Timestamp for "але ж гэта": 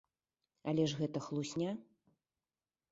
0.71-1.17